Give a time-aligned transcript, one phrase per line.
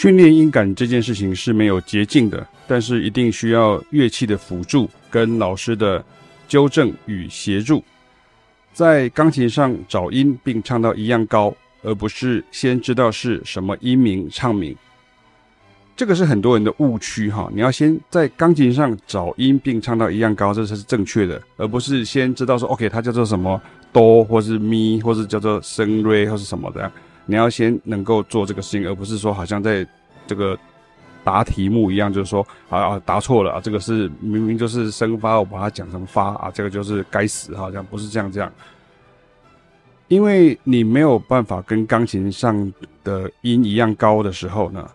[0.00, 6.02] 训练音感这件事情是没有捷径的，但是一定需要乐器的辅助跟老师的
[6.48, 7.84] 纠正与协助，
[8.72, 14.74] 在钢琴上找音并唱到一样高，而不是先知道是什么音名唱名。
[15.94, 23.60] 这个是很多人的误区哈，你要先在钢琴上找音并唱到一样高，这才是正确的，而不是先知道说 OK 它叫做什么
[23.92, 26.90] 哆或是咪，或是叫做升瑞或是什么的。
[27.30, 29.86] 你要先能够做这个事情，而不是说好像在
[30.26, 30.58] 这个
[31.22, 38.52] 答题目一样，就是说啊啊答错了啊，这个是明明就是生发，我把它讲成发啊，这个就是该死，好像不是这样这样。
[40.08, 42.72] 因为你没有办法跟钢琴上
[43.04, 44.90] 的音一样高的时候呢。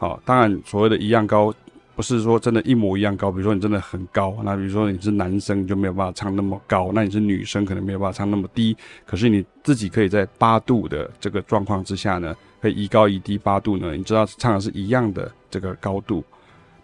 [0.00, 1.52] 好，当然，所谓的一样高，
[1.98, 3.28] 不是说真的一模一样高。
[3.28, 8.76] 比如说你真的很高，那比如说你是男生，你就没有办法唱那么高；那你是女生，可能没有办法唱那么低。
[9.04, 16.22] 可是你自己可以在八度的这个状况之下呢，可以一高一低八度呢，你知道唱的是一样的这个高度。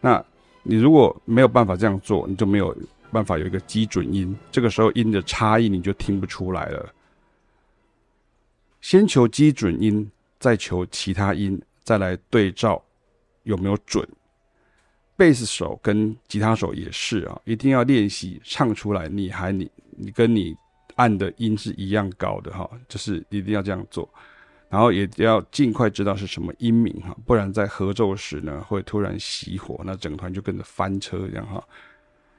[0.01, 0.21] 那
[0.65, 2.77] 你如果没有办法这样做，你就没有
[3.13, 4.37] 办法有一个基准音。
[4.51, 6.93] 这个时候音的差异你就听不出来了。
[8.81, 12.83] 先求基准音，再求其他音，再来对照。
[13.45, 14.05] 有没有准？
[15.17, 19.09] 贝斯手跟吉他手也是啊，一定要练习唱出来。
[19.09, 20.55] 你还你你跟你
[20.97, 24.09] 按的音是一样高的哈，就是一定要这样做。
[24.69, 31.63] 然后也要尽快知道是什么音名哈，不然在合奏时呢会突然熄火，那整团就跟着翻车这样哈。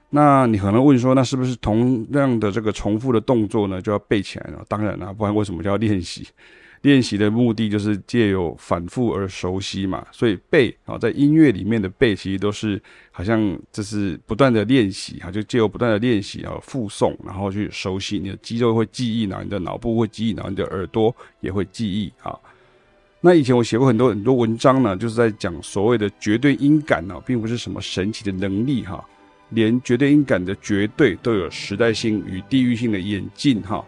[0.10, 4.62] 那你可能问说，那是不是同样的这个重复的动作呢就要背起来呢？
[4.68, 6.28] 当然了，不然为什么叫练习？
[6.86, 12.80] 练习的目的就是借由反复而熟悉嘛，所以背啊，在音乐里面的背其实都是
[13.12, 22.38] 好像这是不断的练习哈，就借由不断的练习啊，复诵，然后去熟悉，你的肌肉会记忆，然后你的脑部会记忆，然后你的耳朵也会记忆啊。
[23.20, 29.04] 那以前我写过很多很多文章呢，就是在讲所谓的绝对音感呢，并不是什么神奇的能力哈，
[29.50, 33.84] 连绝对音感的绝对都有时代性与地域性的演进哈。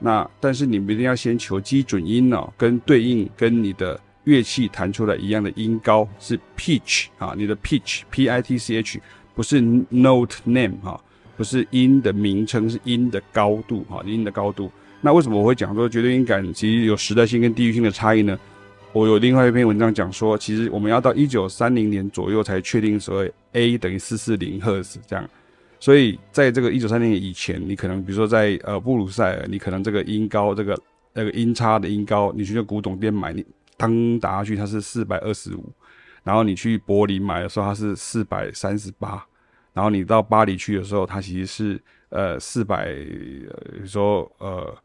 [0.00, 8.98] 那但是你们一定要先求基准音哦，跟对应跟你的乐器弹出来一样的音高是 pitch 啊，你的 pitch p i t c h
[9.34, 11.00] 不是 note name 哈，
[11.36, 14.70] 不是音的名称，是音的高度哈，音的高度。
[15.00, 18.38] 那为什么我会讲说绝对音感其实有时代性跟地域性的差异呢？
[18.92, 25.24] 我有另外一篇文章讲说，其实我们要到一九三零年左右才确定所谓 A 等于四四零赫兹这样。
[25.80, 30.78] 所以，在这个一九三零年以前，你可能比如说在呃布鲁塞尔，你可能这个音高，这个
[31.14, 33.42] 那个音差的音高，你去那古董店买，你
[33.78, 35.72] 当打下去它是四百二十五，
[36.22, 39.24] 然后你去柏林买的时候它是四百三十八，
[39.72, 42.94] 然后你到巴黎去的时候，它其实是呃四百，
[43.48, 44.76] 呃说呃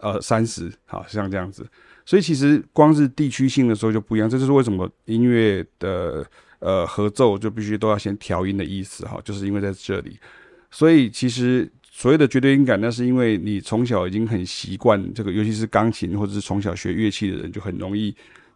[0.00, 1.66] 呃三十，好像这样子。
[2.06, 6.26] 所以其实光是地区性的时候就不一样，这就是为什么音乐的。
[6.58, 10.18] 呃，合奏就必须都要先调音的意思哈，就是因为在这里，
[10.70, 18.12] 所以其实所谓的绝对音感，那是因为你从小已经很习惯这个，尤其是钢琴或者是从小学乐器的人，就很容易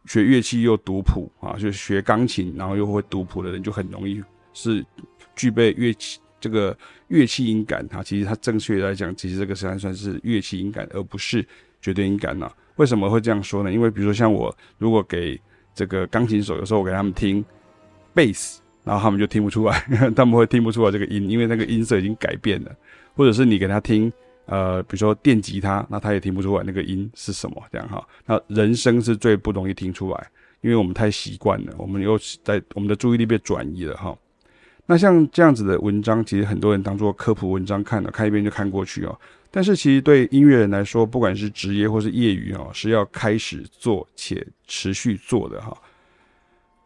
[0.07, 4.21] 学乐器又读谱啊，就学钢琴然后又会读谱的人，就很容易
[4.55, 4.85] 是
[5.37, 6.77] 具备乐器这个
[7.09, 8.03] 乐器音感哈。
[8.03, 11.47] 其实它正确来讲，其实这个实际上算是乐器音感，而不是
[11.83, 12.51] 绝对音感呢。
[12.81, 13.71] 为什么会这样说呢？
[13.71, 15.39] 因为比如说像我，如果给
[15.75, 17.45] 这个钢琴手，有时候我给他们听。
[18.13, 19.79] 贝斯，然后他们就听不出来，
[20.17, 22.75] 他们会听不出来这个音，因为那个音色已经改变了。
[23.15, 24.11] 或者是你给他听，
[24.47, 28.05] 呃，比如说电吉他，那他也听不出来那个音是什么，这样哈。
[28.27, 30.27] 那人声是最不容易听出来，
[30.63, 34.17] 因为我们太习惯了，我们又在我们的注意力被转移了哈。
[34.87, 39.17] 那像这样子的文章，其实很多人当做科普文章看了，看一遍就看过去哦。
[39.53, 45.77] 但是其实对音乐人来说，不管是职业或是业余哦，是要开始做且持续做的哈。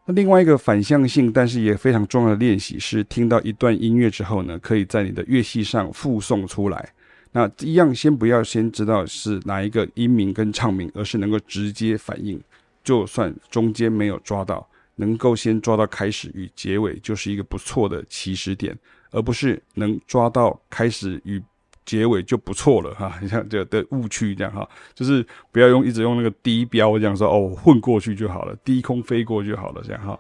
[0.07, 6.91] 那另外一个反向性，但是也非常重要的练习是，听到一段音乐之后呢，可以在你的乐器上复诵出来。
[7.33, 12.41] 那一样，先不要先知道是哪一个音名跟唱名，而是能够直接反应。
[12.83, 14.67] 就算中间没有抓到，
[14.97, 18.75] 能够先抓到开始与结尾，就是一个不错的起始点，
[19.11, 21.43] 而不是能抓到开始与。
[21.85, 30.19] 结尾就不错了哈，你 像这的误区这样哈，就是不要用一直用那个低标这样说哦，混过去就好了，低空飞过就好了这样哈。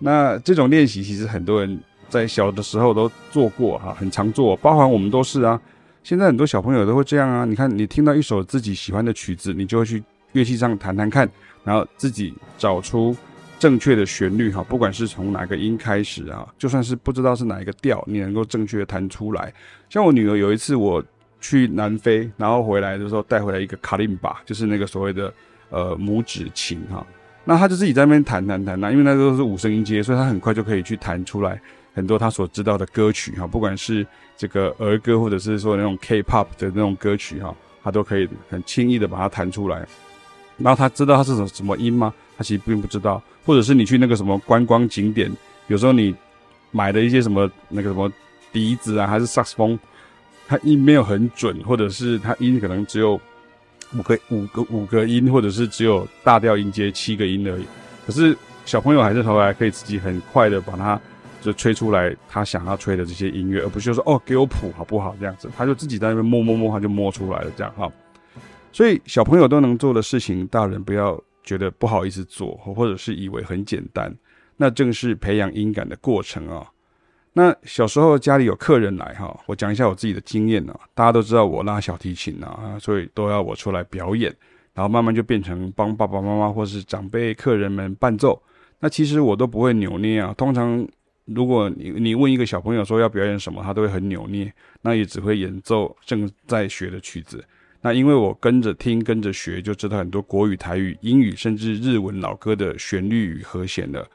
[0.00, 5.60] 那这种练习其实很多人在小的时候都做过哈，很常做，包含我们都是啊。
[6.02, 10.02] 现在很多小朋友都会这样啊，你看你听到一首自己喜欢的曲子，你就会去
[10.32, 11.30] 乐器上弹弹看，
[11.64, 13.16] 然后自己找出。
[13.62, 19.54] 正确的旋律哈，不管是从哪个音开始啊，就算是不知道是哪一个调，你能够正确的弹出来。
[19.88, 21.00] 像我女儿有一次我
[21.40, 25.32] 去南非，然后回来的时候带回来一个卡林巴，就是那个所谓的
[25.70, 27.06] 呃拇指琴哈。
[27.44, 31.62] 那她就自己在那边弹弹弹，那因为那都是五声音阶，所以她很快就可以去弹出来
[31.94, 34.04] 很多她所知道的歌曲哈，不管是
[34.36, 37.54] 这个儿歌或者是说那种 K-pop 的那种歌曲哈，
[37.84, 39.86] 她都可以很轻易的把它弹出来。
[40.58, 42.12] 然后他知道他是什什么音吗？
[42.42, 43.22] 其实并不知道。
[43.46, 45.30] 或者是你去那个什么观光景点，
[45.68, 46.14] 有时候你
[46.70, 48.12] 买的一些什么那个什么
[48.52, 49.78] 笛子啊，还是萨克斯风，
[50.46, 53.20] 它音没有很准，或者是它音可能只有。
[53.94, 57.64] 五个五个五个音，或者是只有大调音阶七个音而已。
[58.06, 58.34] 可是
[58.64, 60.98] 小朋友还是后来可以自己很快的把它
[61.42, 67.86] 就吹出来，他想要吹的这些音乐，而不是说哦给我谱好不好这样子，他就自己在那边摸摸摸，他就摸出来了这样哈。
[68.72, 74.14] 所以小朋友都能做的事情，大人不要觉得不好意思做，或者是以为很简单，
[74.56, 76.66] 那正是培养音感的过程啊。
[77.34, 80.78] 那小时候家里有客人来哈，我讲一下我自己的经验啊。
[80.94, 84.30] 大家都知道我拉小提琴啊，所以都要我出来表演，
[84.74, 88.40] 然后慢慢就变成帮爸爸妈妈或是长辈客人们伴奏。
[88.80, 90.34] 那其实我都不会扭捏啊。
[90.36, 90.86] 通常
[91.24, 94.52] 如果你你问一个小朋友说要表演什么，他都会很扭捏，
[94.82, 97.42] 那也只会演奏正在学的曲子。
[97.84, 104.06] 那因为我跟着听跟着学，就知道很多国语、台语、英语甚至日文老歌的旋律与和弦了。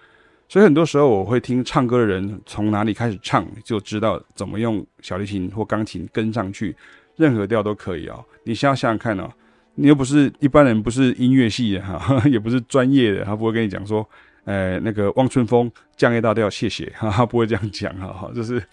[0.50, 6.74] 所以很多时候我会听唱歌的人从哪里开始唱，就知道怎么用小提琴或钢琴跟上去，
[7.18, 8.24] 任何调都可以、哦。
[8.46, 9.30] 你先想想看哦，
[9.76, 14.08] 你又不是一般人，不是音乐系的哈， 也不是专业的，他不会跟你讲说，
[14.48, 18.64] 呃，那个望春风降一大调，谢谢，哈， 他不会这样讲哈，哈，就是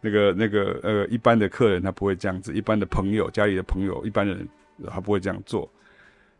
[0.00, 4.48] 那个那个呃，一般的客人他不会这样子，一般的朋友家里的朋友，一般人
[4.88, 5.70] 他不会这样做。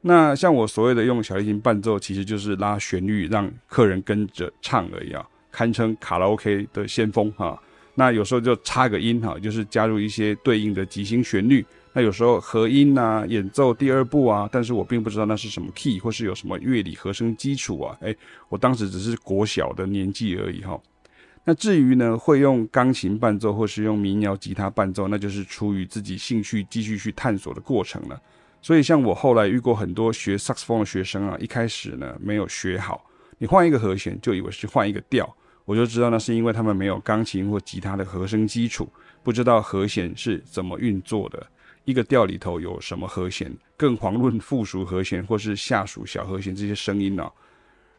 [0.00, 7.62] 那像我所谓的用小提琴伴奏，其实就是拉旋律，让客人跟着唱而已啊，堪称卡拉 OK 的先锋哈。
[7.94, 11.62] 那有时候就插个音哈，就是加入一些对应的即兴旋律。
[11.98, 17.98] 那有时候和音呐，演奏第二部啊，但是我并不知道那是什么 key，或是有什么乐理和声基础啊。
[18.00, 18.14] 哎，
[18.48, 20.80] 我当时只是国小的年纪而已哈。
[21.42, 28.16] 那至于呢，会用钢琴伴奏或是用民谣吉他伴奏，那就是出于自己兴趣继续去探索的过程了。
[28.62, 33.04] 所以，像我后来遇过很多学萨克斯风的学生啊，一开始呢没有学好，
[33.38, 35.28] 你换一个和弦就以为是换一个调，
[35.64, 38.88] 我就知道那是因为他们没有钢琴或吉他的和声基础，
[39.24, 41.44] 不知道和弦是怎么运作的，
[41.88, 47.26] 一个调里头有什么和弦，更遑论附属和弦或是下属小和弦这些声音呢、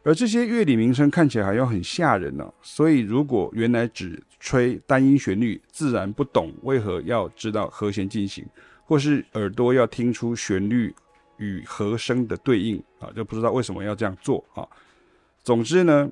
[0.04, 8.46] 而这些乐理名称看起来还要很吓人呢、所以如果原来只吹单音旋律，自然不懂为何要知道和弦进行。
[8.84, 10.94] 或是耳朵要听出旋律
[11.38, 14.64] 与和声的对应啊，就不知道为什么要这样做啊。
[15.42, 16.08] 总之呢，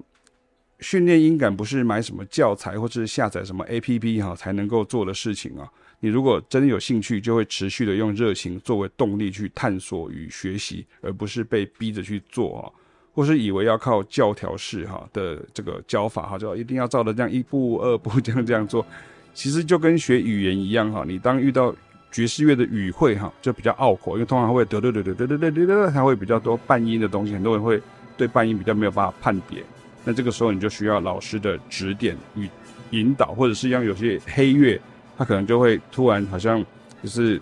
[0.80, 5.70] 训练音感不是买什么教材或是下载什么 APP 哈才能够做的事情啊。
[6.00, 12.70] 你如果真有兴趣，就会持续的用热情作为动力去探索与学习，而不是被逼着去做啊。
[13.14, 18.86] 或是以为要靠教条式哈的这个教法哈，就一定要照着这样一步二步这样这样做。
[19.34, 21.74] 其实就跟学语言一样哈，你当遇到
[22.12, 27.82] 爵士乐的语汇哈就比较拗口，因为通常会得得得得得得得得，它会比较多半音的东西，很多人会
[28.16, 29.64] 对半音比较没有办法判别。
[30.04, 32.48] 那这个时候你就需要老师的指点与
[32.90, 34.80] 引导，或者是像有些黑乐，
[35.18, 36.64] 它可能就会突然好像
[37.02, 37.40] 就是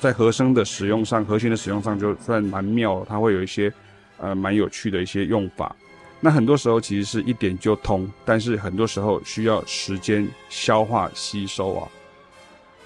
[0.00, 3.70] 在和声的使用上、和弦的使用上就算蛮妙，它会有一些
[4.16, 5.76] 呃蛮有趣的一些用法。
[6.18, 11.88] 那很多时候其实是一点就通，但是很多时候需要时间消化吸收啊。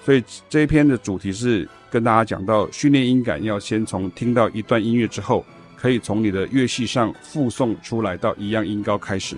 [0.03, 9.35] 所以这一篇的主题是跟大家讲到训练音感，要先从听到一段音乐之后，可以从你的乐器上复诵出来到一样音高开始，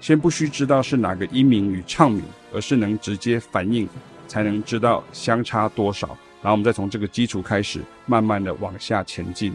[0.00, 3.88] 先不需知道是哪个音名与唱名，而是能直接反应，
[4.28, 6.06] 才能知道相差多少，
[6.42, 9.52] 然后我们再从这个基础开始，慢慢的往下前进。